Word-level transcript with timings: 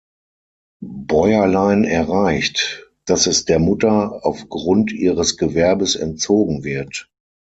Bäuerlein 0.83 1.83
erreicht, 1.83 2.89
dass 3.05 3.27
es 3.27 3.45
der 3.45 3.59
Mutter 3.59 4.25
„auf 4.25 4.49
Grund 4.49 4.91
ihres 4.91 5.37
Gewerbes 5.37 5.95
entzogen“ 5.95 6.63
wird. 6.63 7.07